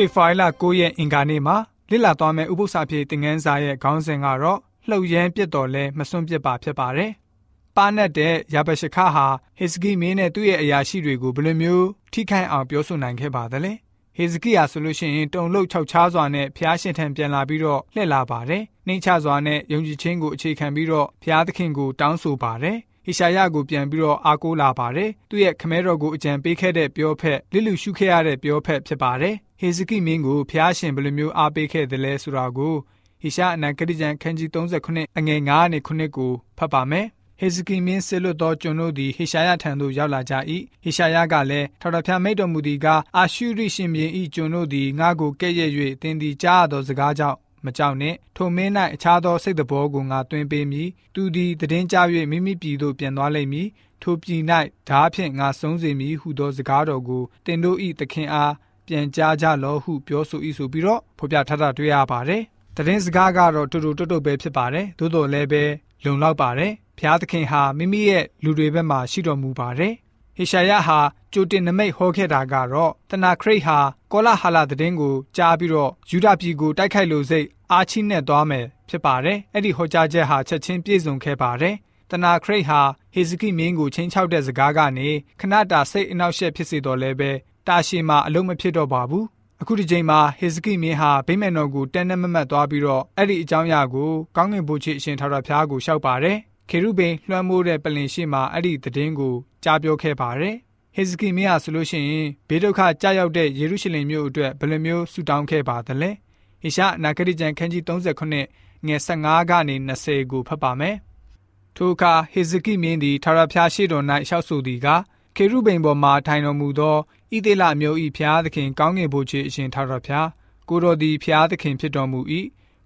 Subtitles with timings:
[0.00, 1.56] ဖေဖော်ဝါရီလ9ရက်အင်္ဂါနေ့မှာ
[1.90, 7.10] လစ်လာသွားမယ့်ဥပုသ္စာပြေသင်ခန်းစာရဲ့ခေါင်းစဉ်ကတော့လှုပ်ရမ်းပြစ်တော်လဲမစွန့်ပစ်ပါဖြစ်ပါတယ်။
[7.76, 9.26] ပါနတ်တဲ့ယာဘရှခဟာ
[9.58, 13.72] ဟေဇကိမင်းနဲ့သူ့ရဲ့အရာရှိတွေကိုဘယ်လိုမျိုးထိခိုက်အောင်ပြောဆိုနိုင်ခဲ့ပါသလဲ။
[14.16, 22.76] ဟေဇကိယာဆိုလို့ရှိရင်တုံလုတ်ခြောက်ချားစွာနဲ့ဖျားရှင်ထံပြန်လာပြီးတော့လှည့်လာပါတယ်။နှိမ့်ချစွာနဲ့ယုံကြည်ခြင်းကိုအခြေခံပြီးတော့ဖျားသခင်ကိုတောင်းဆိုပါတယ်။
[23.08, 32.74] ဟေရှာယကိုပြန်ပြီးတော့အားကိုးလာပါတယ်။သူ့ရဲ့ခမဲတော်ကိုအကြံပေးခဲ့တဲ့ပြောဖက်လစ်လူရှုခဲ့ရတဲ့ပြောဖက်ဖြစ်ပါတယ်။ဟေဇကိမင်းကိုဖျားရှင်ဘယ်လိုမျိုးအားပေးခဲ့သလဲဆိုတာကို
[33.22, 37.06] ဟေရှာအနံကတိကျမ်းခန်းကြီး39အငယ်9နဲ့9ကိုဖတ်ပါမယ်။
[37.40, 40.34] ဟေဇကိမင်းဆစ်လွတ်သောကျွန်တို့သည်ဟေရှာယထံသို့ရောက်လာကြ၏
[40.82, 42.86] ဟေရှာယကလည်းထော်တော်ဖျားမိတ်တော်မူသည်က
[43.16, 45.70] အာရှုရိရှင်မြေ၏ကျွန်တို့သည်ငါကိုကဲ့ရဲ့၍
[46.02, 51.96] သင်သည်ကြားသောစကားကြောင့် မကြောက်နှင့်ထိုမင်း၌အခြားသောစိတ်တဘောကိုငါတွင်ပေးမည်သူသည်တည်င်းကြ၍
[52.30, 53.68] မိမိပြည်သို့ပြန်သွားလိမ့်မည်
[54.02, 54.42] ထိုပြည်၌
[54.88, 58.54] ဓာဖြင့်ငါဆုံးစေမည်ဟုသောစကားတော်ကိုတင်တို့၏သခင်အား
[58.86, 62.42] ပြန်ကြားကြလောဟုပြောဆို၏ဆိုပြီးတော့ဖော်ပြထားတာတွေ့ရပါတယ်
[62.76, 65.64] တည်င်းစကားကတော့တူတူတုတ်တုတ်ပဲဖြစ်ပါတယ်သို့တော်လည်းပဲ
[66.04, 69.94] လုံလောက်ပါတယ်ဖျားသခင်ဟာမိမိရဲ့လူတွေဘက်မှာရှိတော်မူပါတယ်
[70.40, 70.98] ဟေရှာယဟာ
[71.32, 73.78] ကြိုတင်နမိတ်ဟောခဲ့တာကတော့တနာခရိတ်ဟာ
[74.12, 81.74] ကောလာဟာလာသတင်းကိုကြားပြီးတော့ယူဒပြည်ကိုတိုက်ခိုက်လို့စိတ်အာချိနဲ့သွားမယ်ဖြစ်ပါတယ်။အဲ့ဒီဟောကြားချက်ဟာချက်ချင်းပြည့်စုံခဲ့ပါတယ်။
[82.10, 82.80] တနာခရိတ်ဟာ
[83.14, 85.08] ဟေဇကိမင်းကိုချင်းချောက်တဲ့စကားကနေ
[85.40, 87.30] ခဏတာစိတ်အနှောက်အယှက်ဖြစ်စေတော်လဲပဲ
[87.68, 89.24] တာရှည်မှာအလုံးမဖြစ်တော့ပါဘူး။
[89.60, 100.56] အခုဒီချိန်မှာဟေဇကိမင်းဟာဗိမ္မာန်တော်ကိုတန်းနဲ့မမတ်သွားပြီးတော့အဲ့ဒီအကြောင်းအရာကိုကောင်းကင်ဘုရားအရှင်ထာဝရဘုရားကိုလျှောက်ပါတယ်။ ခေရုဗိမ်လွှမ်းမိုးတဲ့ပလင်ရှိမှအဲ့ဒီသတင်းကိုကြားပြောခဲ့ပါတယ်။
[100.96, 106.10] ဟေဇကိမင်းဟာဆိုလို့ရှိရင်ဘေးဒုက္ခကြောက်ရောက်တဲ့ယေရုရှလင်မြို့အတွက်ဘယ်လိုမျိုးဆူတောင်းခဲ့ပါသလဲ။
[106.62, 110.96] ဟေရှာအနာဂတိကျမ်းခန်းကြီး39ငယ်15ကနေ20ကိုဖတ်ပါမယ်။
[111.76, 114.88] ထိုအခါဟေဇကိမင်းသည်ထာဝရဘုရားရှိတော်၌လျှောက်ဆိုသည်က
[115.36, 116.96] ခေရုဗိမ်ပေါ်မှထိုင်တော်မူသော
[117.34, 120.28] ဣသေလမျိုး၏ဘုရားသခင်ကောင်းကင်ဘုရားအရှင်ထာဝရဘုရား
[120.68, 122.20] ကိုတော်သည်ဘုရားသခင်ဖြစ်တော်မူ၏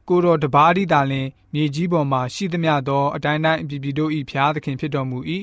[0.08, 5.18] ကိုတော်တပါးဒီတာလင်မြေကြီးပေါ်မှရှိသမျှသောအတိုင်းတိုင်းအပြည်ပြည်တို့၏ဘုရားသခင်ဖြစ်တော်မူ၏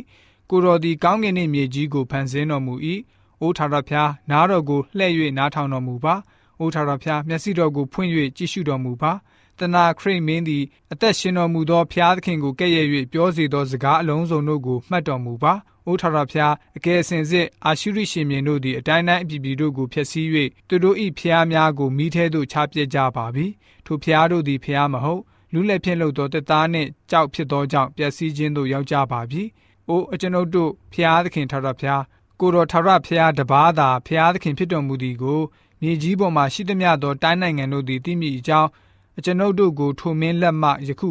[0.49, 2.73] ကိုတော်သည်ကောင်းကင်နှင့်မြေကြီးကိုဖန်ဆင်းတော်မူ၏
[3.41, 6.15] အိုထာဝရဘုရားနားတော်ကိုလှည့်၍နားထောင်တော်မူပါ
[6.59, 9.11] အိုထာတော်ဖျားမျက်စိတော်ကိုဖွင့်၍ကြည့်ရှုတော်မူပါ
[9.59, 15.53] တနာခရိမင်းသည်အသက်ရှင်တော်မူသောဖျားသခင်ကိုကဲ့ရဲ့၍ပြောစေသောစကားအလုံးစုံတို့ကိုမှတ်တော်မူပါ
[15.89, 20.27] အိုထာတော်ဖျားအကယ်စင်စစ်အာရှုရိရှင်မြင်းတို့သည်အတိုင်းတိုင်းအပြည်ပြည်တို့ကိုဖျက်ဆီး၍
[20.67, 23.45] သူတို့၏ဖျားများကိုမိထဲသို့ချပစ်ကြပါပြီ
[23.85, 25.21] ထိုဖျားတို့သည်ဖျားမဟုတ်
[25.53, 29.43] လူလက်ဖြင့်လှုပ်သောတက်သားနှင့်ကြောက်ဖြစ်သောကြောင့်ပျက်စီးခြင်းသို့ရောက်ကြပါပြီ
[29.87, 32.01] အိုအကျွန်ုပ်တို့ဖျားသခင်ထာဝရဖျား
[32.39, 35.41] ကိုတော်ထာဝရဖျားတပါးသာဖျားသခင်ဖြစ်တော်မူသည်ကို
[35.81, 38.69] မြေကြီးပေါ်မှရှိသမျှသောတိုင်းနိုင်ငံတို့သည်သိမိအကြောင်း
[39.17, 41.09] အကျွန်ုပ်တို့ကိုထိုမင်းလက်မှယခု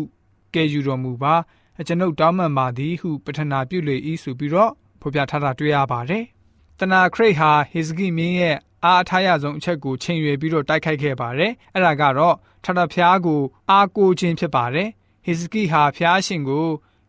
[0.54, 1.34] ကယ်ယူတော်မူပါ
[1.80, 6.24] အကျွန်ုပ်တောင်းပန်ပါသည်ဟုပထနာပြုလေ၏ဆိုပြီးတော့ဖော်ပြထားတာတွေ့ရပါတယ်။
[6.78, 12.34] တနာခရိတ်ဟာဟေဇကိမင်းရဲ့အားအထားရဆုံးအချက်ကိုချိန်ရွယ်ပြီးတော့တိုက်ခိုက်ခဲ့ပါတယ်။အဲ့ဒါကတော့
[12.64, 13.40] ထထဖျားကို
[13.70, 14.88] အားကိုခြင်းဖြစ်ပါတယ်။
[15.24, 16.66] ဟေဇကိဟာဖျားရှင်ကို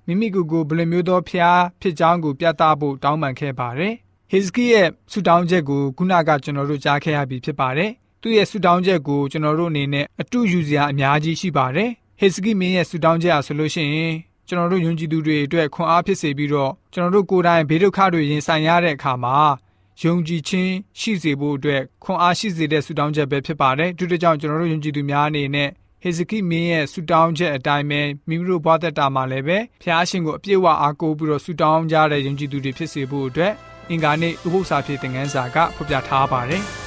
[0.07, 3.93] မိမိကိုယ်ကိုဘယ်လိုမျိုးသောဖျားဖြစ်ကြောင်းကိုပြသဖို့တောင်းပန်ခဲ့ပါတယ်။
[4.31, 7.91] ဟေဇကိရဲ့ဆူတောင်းချက်ကိုခုနကကျွန်တော်တို့ကြားခဲ့ရပြီဖြစ်ပါတယ်။
[8.21, 14.13] သူ့ရဲ့ဆူတောင်းချက်ကိုကျွန်တော်တို့အနေနဲ့အတူယူစရာအများကြီးရှိပါတယ်။ဟေဇကိမင်းရဲ့ဆူတောင်းချက်အဆိုလို့ရှိရင်
[14.49, 19.37] ကျွန်တော်တို့ယုံကြည်သူတွေအတွက်ခွန်အားဖြစ်စေပြီးတော့ကျွန်တော်တို့ကိုယ်တိုင်ဘေးဒုက္ခတွေရင်ဆိုင်ရတဲ့အခါမှာ
[20.03, 25.69] ယုံကြည်ခြင်းရှိစေဖို့အတွက်ခွန်အားရှိစေတဲ့ဆူတောင်းချက်ပဲဖြစ်ပါတယ်။ဒီတို့ကြောင့်ကျွန်တော်တို့ယုံကြည်သူများအနေနဲ့
[26.01, 33.53] ဟေဇကိမင်းရဲ့ဆူတောင်းချက်အတိုင်းပဲမိမိတို့ဘဝတက်တာမှာလည်းပဲဖျားရှင်ကိုအပြည့်အဝအားကိုးပြီးတော့ဆူတောင်းကြတဲ့ယုံကြည်သူတွေဖြစ်စေဖို့အတွက်
[33.89, 36.63] အင်္ဂါနေ့ဥပုသ္စာဖြစ်တဲ့ငန်းစာကဖော်ပြထားပါတယ်။